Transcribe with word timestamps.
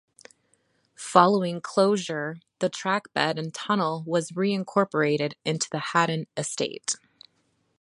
Following 0.95 1.61
closure, 1.61 2.39
the 2.57 2.71
trackbed 2.71 3.37
and 3.37 3.53
tunnel 3.53 4.03
was 4.07 4.31
reincorporated 4.31 5.33
into 5.45 5.69
the 5.69 5.77
Haddon 5.93 6.25
Estate. 6.35 6.95